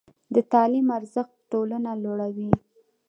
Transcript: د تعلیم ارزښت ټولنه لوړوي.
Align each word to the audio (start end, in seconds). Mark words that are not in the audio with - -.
د 0.35 0.35
تعلیم 0.51 0.87
ارزښت 0.97 1.35
ټولنه 1.51 1.91
لوړوي. 2.03 2.49